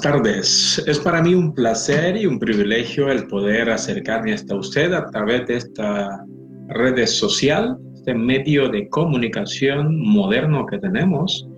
[0.00, 0.82] tardes.
[0.86, 5.46] Es para mí un placer y un privilegio el poder acercarme hasta usted a través
[5.46, 6.24] de esta
[6.68, 11.48] red social, este medio de comunicación moderno que tenemos.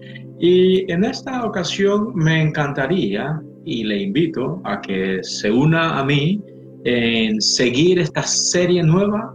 [0.41, 6.41] Y en esta ocasión me encantaría y le invito a que se una a mí
[6.85, 9.35] en seguir esta serie nueva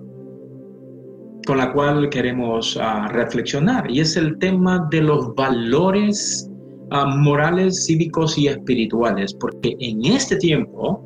[1.46, 6.50] con la cual queremos uh, reflexionar y es el tema de los valores
[6.92, 11.06] morales, cívicos y espirituales, porque en este tiempo,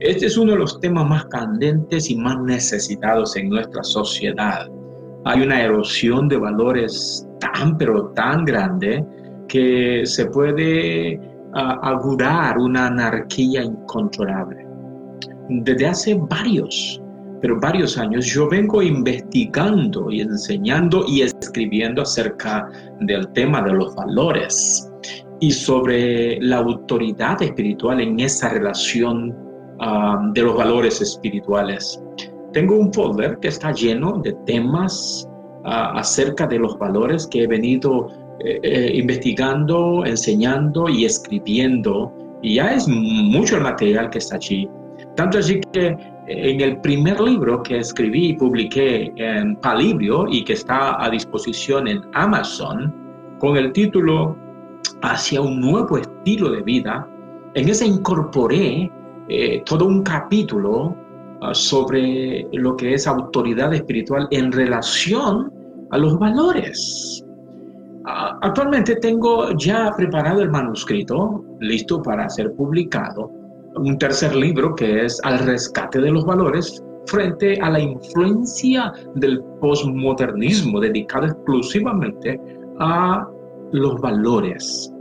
[0.00, 4.66] este es uno de los temas más candentes y más necesitados en nuestra sociedad.
[5.24, 9.04] Hay una erosión de valores tan, pero tan grande
[9.48, 11.18] que se puede
[11.54, 14.66] uh, una anarquía incontrolable.
[15.48, 17.00] Desde hace varios,
[17.40, 22.68] pero varios años yo vengo investigando y enseñando y escribiendo acerca
[23.00, 24.85] del tema de los valores
[25.40, 29.34] y sobre la autoridad espiritual en esa relación
[29.80, 32.02] um, de los valores espirituales.
[32.52, 35.28] Tengo un folder que está lleno de temas
[35.64, 38.08] uh, acerca de los valores que he venido
[38.40, 42.12] eh, eh, investigando, enseñando y escribiendo.
[42.42, 44.68] Y ya es mucho el material que está allí.
[45.16, 45.96] Tanto así que
[46.28, 51.88] en el primer libro que escribí y publiqué en Palibrio y que está a disposición
[51.88, 52.94] en Amazon,
[53.38, 54.36] con el título
[55.02, 57.08] hacia un nuevo estilo de vida,
[57.54, 58.90] en ese incorporé
[59.28, 60.96] eh, todo un capítulo
[61.40, 65.52] ah, sobre lo que es autoridad espiritual en relación
[65.90, 67.24] a los valores.
[68.04, 73.30] Ah, actualmente tengo ya preparado el manuscrito, listo para ser publicado,
[73.76, 79.42] un tercer libro que es Al rescate de los valores frente a la influencia del
[79.60, 82.40] posmodernismo dedicado exclusivamente
[82.80, 83.26] a
[83.72, 84.92] los valores.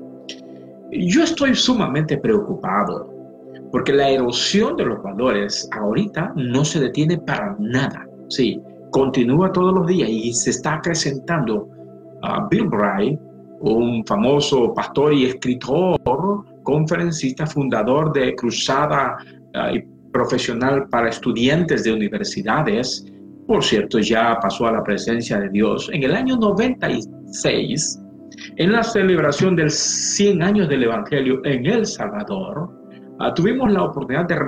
[0.92, 3.14] Yo estoy sumamente preocupado
[3.72, 8.08] porque la erosión de los valores ahorita no se detiene para nada.
[8.30, 11.70] Sí, continúa todos los días y se está acrecentando.
[12.22, 13.20] a Bill Bright,
[13.60, 16.00] un famoso pastor y escritor,
[16.64, 19.18] conferencista, fundador de Cruzada
[19.54, 23.06] ah, y profesional para estudiantes de universidades,
[23.48, 25.90] por cierto, ya pasó a la presencia de Dios.
[25.94, 28.00] En el año 96,
[28.58, 32.70] en la celebración del 100 años del Evangelio en El Salvador,
[33.20, 34.40] ah, tuvimos la oportunidad de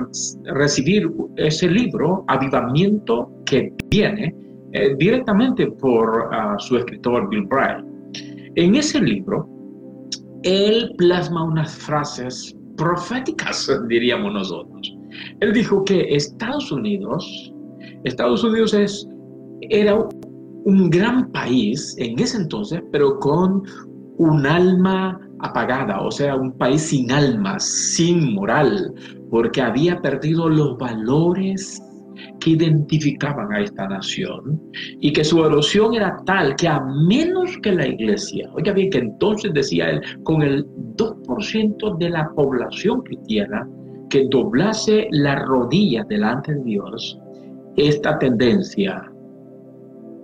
[0.54, 4.34] recibir ese libro, Avivamiento que viene,
[4.72, 7.84] eh, directamente por ah, su escritor Bill Bright.
[8.56, 9.48] En ese libro,
[10.42, 14.94] él plasma unas frases proféticas, diríamos nosotros.
[15.40, 17.52] Él dijo que Estados Unidos,
[18.04, 19.08] Estados Unidos es,
[19.62, 19.98] era
[20.64, 23.62] un gran país en ese entonces, pero con
[24.18, 28.92] un alma apagada, o sea, un país sin alma, sin moral,
[29.30, 31.82] porque había perdido los valores
[32.40, 34.60] que identificaban a esta nación
[35.00, 38.98] y que su erosión era tal que a menos que la iglesia, oiga bien que
[38.98, 40.66] entonces decía él, con el
[40.96, 43.68] 2% de la población cristiana
[44.10, 47.18] que doblase la rodilla delante de Dios,
[47.76, 49.12] esta tendencia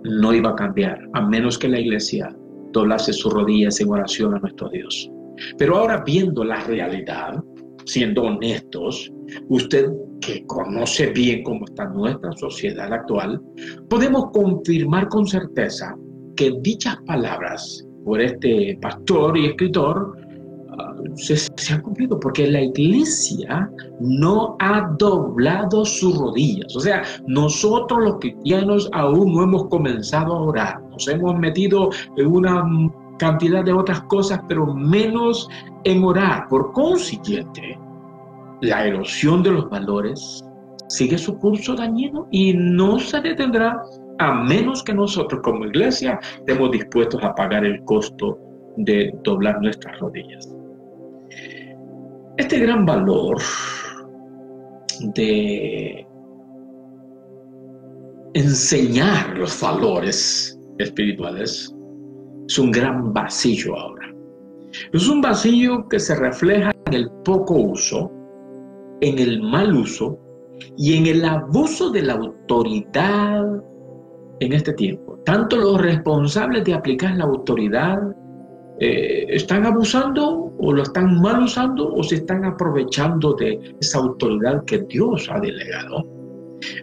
[0.05, 2.35] no iba a cambiar, a menos que la iglesia
[2.71, 5.09] doblase sus rodillas en oración a nuestro Dios.
[5.57, 7.43] Pero ahora viendo la realidad,
[7.85, 9.11] siendo honestos,
[9.49, 9.89] usted
[10.21, 13.41] que conoce bien cómo está nuestra sociedad actual,
[13.89, 15.95] podemos confirmar con certeza
[16.35, 20.17] que dichas palabras por este pastor y escritor
[21.15, 23.69] se, se, han cumplido porque la iglesia
[23.99, 26.75] no ha doblado sus rodillas.
[26.75, 30.81] O sea, nosotros los cristianos aún no hemos comenzado a orar.
[30.91, 32.63] Nos hemos metido en una
[33.17, 35.49] cantidad de otras cosas, pero menos
[35.83, 36.47] en orar.
[36.47, 37.79] Por consiguiente,
[38.61, 40.43] la erosión de los valores
[40.87, 43.81] sigue su curso dañino y no se detendrá
[44.19, 48.39] a menos que nosotros como iglesia estemos dispuestos a pagar el costo
[48.77, 50.55] de doblar nuestras rodillas.
[52.37, 53.37] Este gran valor
[55.15, 56.05] de
[58.33, 61.73] enseñar los valores espirituales
[62.47, 64.13] es un gran vacío ahora.
[64.91, 68.11] Es un vacío que se refleja en el poco uso,
[68.99, 70.19] en el mal uso
[70.77, 73.45] y en el abuso de la autoridad
[74.41, 75.17] en este tiempo.
[75.23, 77.97] Tanto los responsables de aplicar la autoridad
[78.79, 84.65] eh, están abusando o lo están mal usando o se están aprovechando de esa autoridad
[84.65, 86.03] que Dios ha delegado.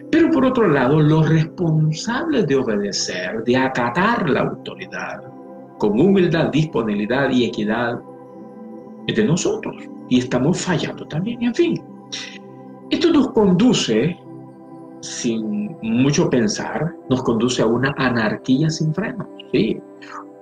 [0.09, 5.21] Pero por otro lado, los responsables de obedecer, de acatar la autoridad,
[5.79, 7.99] con humildad, disponibilidad y equidad,
[9.07, 9.75] es de nosotros
[10.07, 11.83] y estamos fallando también, en fin.
[12.89, 14.17] Esto nos conduce,
[15.01, 19.77] sin mucho pensar, nos conduce a una anarquía sin freno, ¿sí?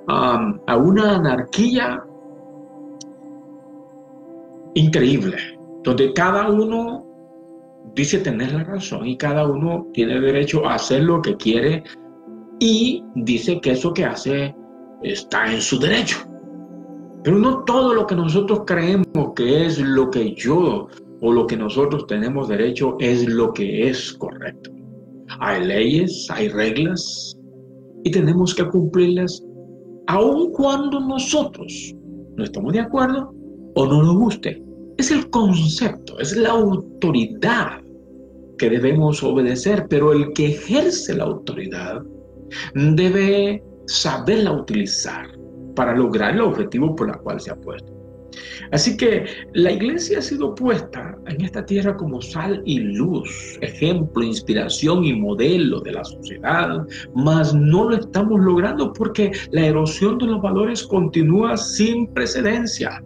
[0.07, 2.03] a una anarquía
[4.73, 5.37] increíble,
[5.83, 7.05] donde cada uno
[7.95, 11.83] dice tener la razón y cada uno tiene derecho a hacer lo que quiere
[12.59, 14.55] y dice que eso que hace
[15.01, 16.17] está en su derecho.
[17.23, 20.87] Pero no todo lo que nosotros creemos que es lo que yo
[21.21, 24.71] o lo que nosotros tenemos derecho es lo que es correcto.
[25.39, 27.35] Hay leyes, hay reglas
[28.03, 29.43] y tenemos que cumplirlas
[30.07, 31.95] aun cuando nosotros
[32.35, 33.33] no estamos de acuerdo
[33.75, 34.61] o no nos guste.
[34.97, 37.81] Es el concepto, es la autoridad
[38.57, 42.01] que debemos obedecer, pero el que ejerce la autoridad
[42.75, 45.27] debe saberla utilizar
[45.75, 47.91] para lograr el objetivo por el cual se ha puesto.
[48.71, 54.23] Así que la iglesia ha sido puesta en esta tierra como sal y luz, ejemplo,
[54.23, 60.27] inspiración y modelo de la sociedad, mas no lo estamos logrando porque la erosión de
[60.27, 63.03] los valores continúa sin precedencia.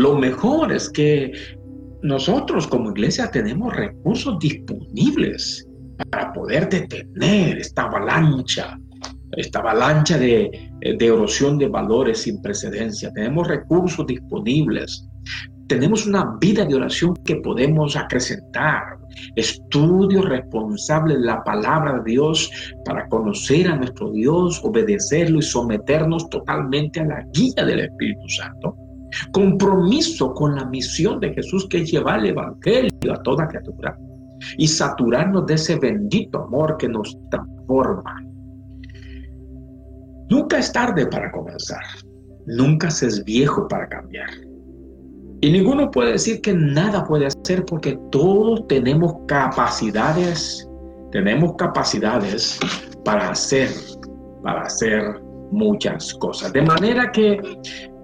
[0.00, 1.30] Lo mejor es que
[2.02, 5.68] nosotros como iglesia tenemos recursos disponibles
[6.10, 8.78] para poder detener esta avalancha
[9.36, 10.50] esta avalancha de,
[10.80, 13.12] de erosión de valores sin precedencia.
[13.12, 15.06] Tenemos recursos disponibles.
[15.68, 18.82] Tenemos una vida de oración que podemos acrecentar.
[19.36, 22.50] Estudio responsable de la palabra de Dios
[22.84, 28.74] para conocer a nuestro Dios, obedecerlo y someternos totalmente a la guía del Espíritu Santo.
[29.32, 33.98] Compromiso con la misión de Jesús que es llevar el Evangelio a toda criatura
[34.56, 38.16] y saturarnos de ese bendito amor que nos transforma
[40.30, 41.82] Nunca es tarde para comenzar.
[42.46, 44.30] Nunca se es viejo para cambiar.
[45.40, 50.68] Y ninguno puede decir que nada puede hacer porque todos tenemos capacidades,
[51.10, 52.60] tenemos capacidades
[53.04, 53.70] para hacer,
[54.44, 55.20] para hacer
[55.50, 56.52] muchas cosas.
[56.52, 57.40] De manera que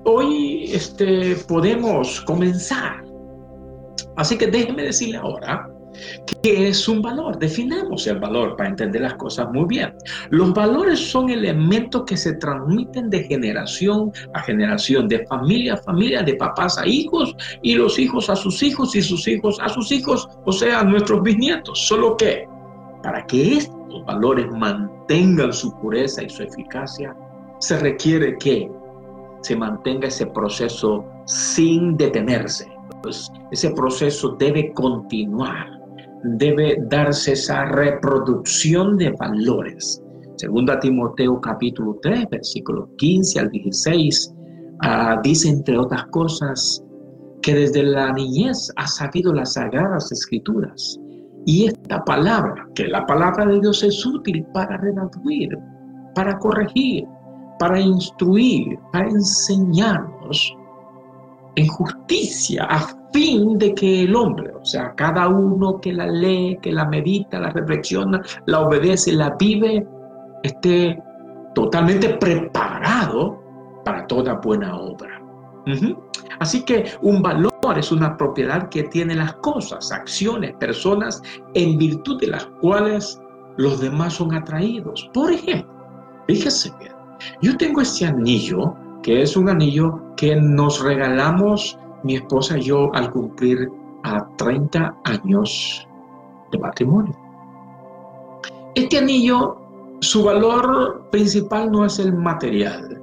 [0.07, 3.05] hoy este, podemos comenzar.
[4.17, 5.69] Así que déjeme decirle ahora
[6.43, 7.39] ¿Qué es un valor?
[7.39, 9.95] Definamos el valor para entender las cosas muy bien.
[10.31, 16.23] Los valores son elementos que se transmiten de generación a generación, de familia a familia,
[16.23, 19.91] de papás a hijos y los hijos a sus hijos y sus hijos a sus
[19.93, 21.87] hijos, o sea, a nuestros bisnietos.
[21.87, 22.47] Solo que
[23.03, 27.17] para que estos valores mantengan su pureza y su eficacia,
[27.59, 28.71] se requiere que
[29.43, 32.67] se mantenga ese proceso sin detenerse.
[33.03, 35.77] Pues ese proceso debe continuar
[36.23, 40.03] debe darse esa reproducción de valores.
[40.37, 44.35] Segunda Timoteo capítulo 3, versículo 15 al 16,
[44.83, 46.83] ah, dice entre otras cosas
[47.43, 50.99] que desde la niñez ha sabido las sagradas escrituras.
[51.47, 55.57] Y esta palabra, que la palabra de Dios es útil para redaduir,
[56.15, 57.05] para corregir,
[57.59, 60.57] para instruir, para enseñarnos
[61.57, 66.59] en justicia, a fin de que el hombre, o sea, cada uno que la lee,
[66.61, 69.87] que la medita, la reflexiona, la obedece, la vive,
[70.43, 71.03] esté
[71.55, 73.43] totalmente preparado
[73.85, 75.23] para toda buena obra.
[76.39, 81.23] Así que un valor es una propiedad que tiene las cosas, acciones, personas,
[81.55, 83.21] en virtud de las cuales
[83.57, 85.11] los demás son atraídos.
[85.13, 85.73] Por ejemplo,
[86.29, 86.93] fíjese bien,
[87.41, 92.93] yo tengo este anillo que es un anillo que nos regalamos mi esposa y yo
[92.95, 93.71] al cumplir
[94.03, 95.87] a 30 años
[96.51, 97.15] de matrimonio.
[98.75, 99.57] Este anillo,
[100.01, 103.01] su valor principal no es el material,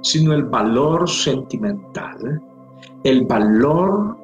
[0.00, 2.40] sino el valor sentimental,
[3.04, 4.16] el valor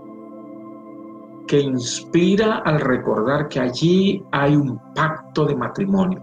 [1.46, 6.22] que inspira al recordar que allí hay un pacto de matrimonio.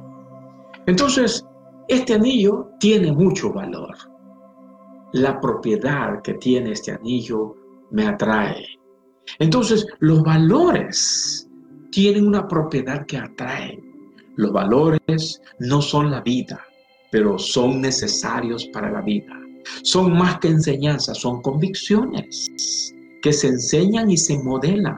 [0.85, 1.45] Entonces,
[1.87, 3.95] este anillo tiene mucho valor
[5.15, 7.55] la propiedad que tiene este anillo
[7.91, 8.65] me atrae.
[9.39, 11.47] Entonces, los valores
[11.89, 13.81] tienen una propiedad que atrae.
[14.35, 16.61] Los valores no son la vida,
[17.11, 19.31] pero son necesarios para la vida.
[19.83, 24.97] Son más que enseñanzas, son convicciones que se enseñan y se modelan.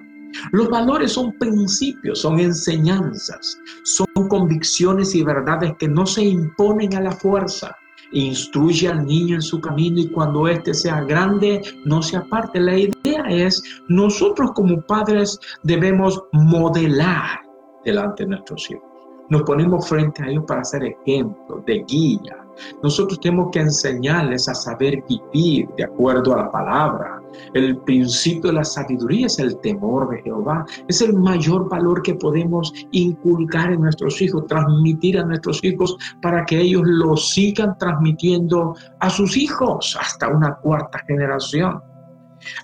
[0.51, 7.01] Los valores son principios, son enseñanzas, son convicciones y verdades que no se imponen a
[7.01, 7.75] la fuerza,
[8.11, 12.59] instruye al niño en su camino y cuando éste sea grande no se aparte.
[12.59, 17.41] La idea es, nosotros como padres debemos modelar
[17.83, 18.83] delante de nuestros hijos.
[19.29, 22.45] Nos ponemos frente a ellos para ser ejemplo, de guía.
[22.81, 27.16] Nosotros tenemos que enseñarles a saber vivir de acuerdo a la palabra,
[27.53, 30.65] El principio de la sabiduría es el temor de Jehová.
[30.87, 36.45] Es el mayor valor que podemos inculcar en nuestros hijos, transmitir a nuestros hijos para
[36.45, 41.81] que ellos lo sigan transmitiendo a sus hijos hasta una cuarta generación.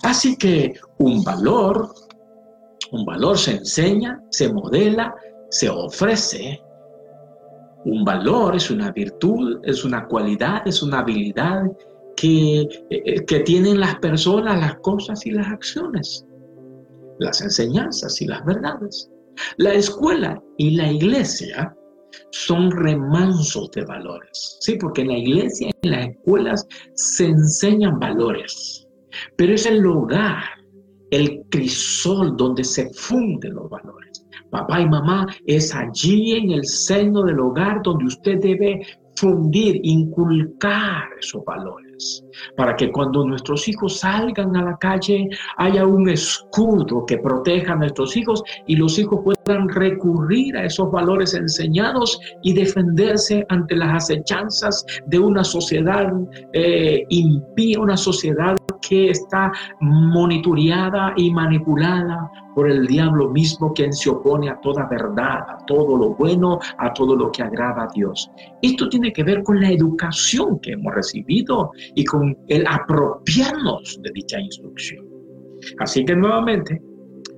[0.02, 1.92] Así que un valor,
[2.92, 5.14] un valor se enseña, se modela,
[5.50, 6.62] se ofrece.
[7.84, 11.64] Un valor es una virtud, es una cualidad, es una habilidad
[12.24, 16.24] que, eh, que tienen las personas, las cosas y las acciones,
[17.18, 19.10] las enseñanzas y las verdades.
[19.58, 21.76] La escuela y la iglesia
[22.30, 24.76] son remansos de valores, ¿sí?
[24.76, 28.86] Porque en la iglesia y en las escuelas se enseñan valores,
[29.36, 30.44] pero es el hogar,
[31.10, 34.24] el crisol donde se funden los valores.
[34.50, 38.80] Papá y mamá es allí en el seno del hogar donde usted debe
[39.16, 41.83] fundir, inculcar esos valores,
[42.56, 47.76] para que cuando nuestros hijos salgan a la calle haya un escudo que proteja a
[47.76, 54.04] nuestros hijos y los hijos puedan recurrir a esos valores enseñados y defenderse ante las
[54.04, 56.12] acechanzas de una sociedad
[56.52, 58.56] eh, impía, una sociedad
[58.88, 65.40] que está monitoreada y manipulada por el diablo mismo quien se opone a toda verdad,
[65.48, 68.30] a todo lo bueno, a todo lo que agrada a Dios.
[68.62, 74.10] Esto tiene que ver con la educación que hemos recibido y con el apropiarnos de
[74.12, 75.04] dicha instrucción.
[75.78, 76.80] Así que nuevamente,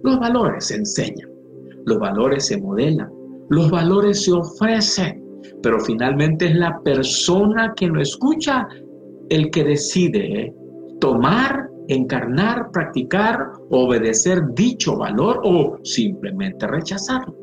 [0.03, 1.31] los valores se enseñan,
[1.87, 3.11] los valores se modelan,
[3.49, 5.25] los valores se ofrecen,
[5.63, 8.69] pero finalmente es la persona que lo escucha
[9.29, 10.55] el que decide
[11.01, 17.35] tomar, encarnar, practicar, obedecer dicho valor o simplemente rechazarlo.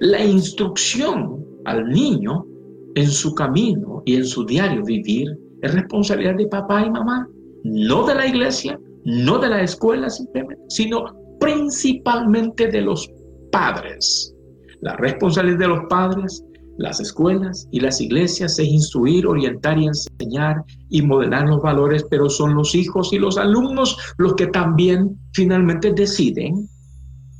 [0.00, 2.46] La instrucción al niño
[2.94, 5.28] en su camino y en su diario vivir
[5.62, 7.28] es responsabilidad de papá y mamá,
[7.64, 11.04] no de la iglesia, no de la escuela simplemente, sino
[11.38, 13.10] principalmente de los
[13.52, 14.34] padres.
[14.80, 16.44] La responsabilidad de los padres
[16.80, 22.30] las escuelas y las iglesias es instruir, orientar y enseñar y modelar los valores, pero
[22.30, 26.70] son los hijos y los alumnos los que también finalmente deciden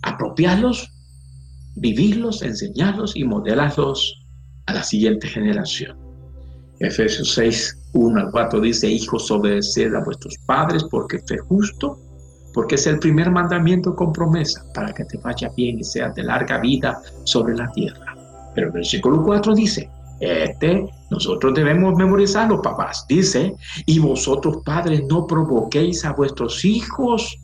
[0.02, 0.92] apropiarlos,
[1.76, 4.26] vivirlos, enseñarlos y modelarlos
[4.66, 5.96] a la siguiente generación.
[6.78, 11.98] Efesios 6, 1 al 4 dice, hijos, obedeced a vuestros padres porque es justo,
[12.52, 16.24] porque es el primer mandamiento con promesa para que te vaya bien y seas de
[16.24, 18.09] larga vida sobre la tierra
[18.60, 19.88] pero el versículo 4 dice,
[20.20, 23.06] este, nosotros debemos memorizarlo, papás.
[23.08, 23.54] Dice,
[23.86, 27.38] y vosotros padres no provoquéis a vuestros hijos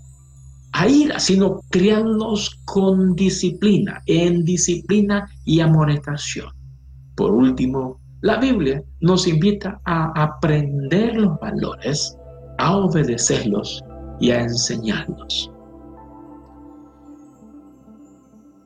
[0.73, 6.53] a ira, sino criadlos con disciplina, en disciplina y amonestación.
[7.15, 12.15] Por último, la Biblia nos invita a aprender los valores,
[12.59, 13.83] a obedecerlos
[14.21, 15.51] y a enseñarlos.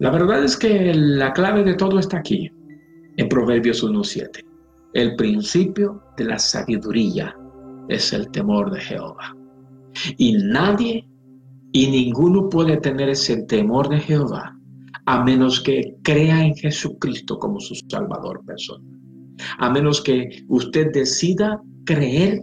[0.00, 2.50] La verdad es que la clave de todo está aquí,
[3.18, 4.42] en Proverbios 1.7.
[4.94, 7.36] El principio de la sabiduría
[7.86, 9.36] es el temor de Jehová.
[10.16, 11.06] Y nadie
[11.72, 14.56] y ninguno puede tener ese temor de Jehová
[15.04, 18.82] a menos que crea en Jesucristo como su Salvador personal.
[19.58, 22.40] A menos que usted decida creer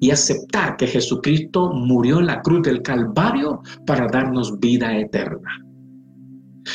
[0.00, 5.65] y aceptar que Jesucristo murió en la cruz del Calvario para darnos vida eterna.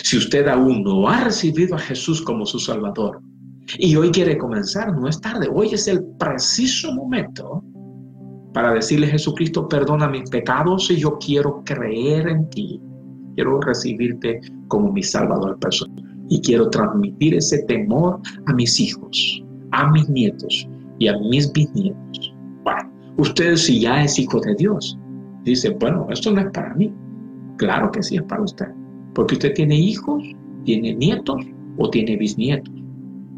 [0.03, 3.21] Si usted aún no ha recibido a Jesús como su Salvador
[3.77, 7.62] y hoy quiere comenzar, no es tarde, hoy es el preciso momento
[8.53, 12.81] para decirle a Jesucristo, perdona mis pecados y yo quiero creer en ti.
[13.36, 19.91] Quiero recibirte como mi Salvador personal y quiero transmitir ese temor a mis hijos, a
[19.91, 20.67] mis nietos
[21.00, 22.33] y a mis bisnietos.
[23.17, 24.98] Usted si ya es hijo de Dios,
[25.43, 26.93] dice, bueno, esto no es para mí.
[27.57, 28.67] Claro que sí es para usted.
[29.13, 30.23] Porque usted tiene hijos,
[30.63, 31.45] tiene nietos
[31.77, 32.73] o tiene bisnietos.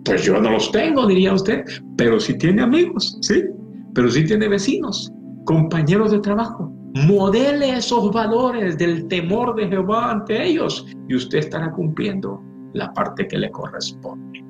[0.06, 1.64] Pues yo no los tengo, diría usted,
[1.98, 3.46] pero sí tiene amigos, ¿sí?
[3.94, 5.12] Pero sí tiene vecinos,
[5.46, 6.72] compañeros de trabajo.
[7.08, 12.42] Modele esos valores del temor de Jehová ante ellos y usted estará cumpliendo
[12.74, 14.44] la parte que le corresponde.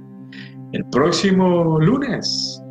[0.72, 2.62] El próximo lunes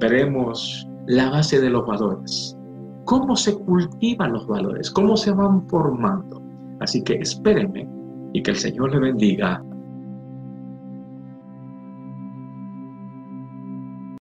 [0.00, 2.56] veremos la base de los valores.
[3.04, 4.90] ¿Cómo se cultivan los valores?
[4.90, 6.42] ¿Cómo se van formando?
[6.80, 7.86] Así que espérenme
[8.32, 9.62] y que el Señor le bendiga